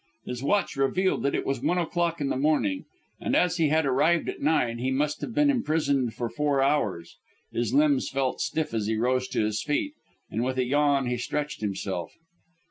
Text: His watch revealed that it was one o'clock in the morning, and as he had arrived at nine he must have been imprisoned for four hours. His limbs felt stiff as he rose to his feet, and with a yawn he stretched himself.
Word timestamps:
His 0.25 0.41
watch 0.41 0.75
revealed 0.77 1.21
that 1.21 1.35
it 1.35 1.45
was 1.45 1.61
one 1.61 1.77
o'clock 1.77 2.19
in 2.19 2.29
the 2.29 2.35
morning, 2.35 2.85
and 3.19 3.35
as 3.35 3.57
he 3.57 3.67
had 3.69 3.85
arrived 3.85 4.27
at 4.29 4.41
nine 4.41 4.79
he 4.79 4.89
must 4.89 5.21
have 5.21 5.35
been 5.35 5.51
imprisoned 5.51 6.15
for 6.15 6.27
four 6.27 6.59
hours. 6.59 7.17
His 7.53 7.71
limbs 7.71 8.09
felt 8.09 8.41
stiff 8.41 8.73
as 8.73 8.87
he 8.87 8.97
rose 8.97 9.27
to 9.27 9.45
his 9.45 9.61
feet, 9.61 9.93
and 10.31 10.43
with 10.43 10.57
a 10.57 10.65
yawn 10.65 11.05
he 11.05 11.17
stretched 11.17 11.61
himself. 11.61 12.15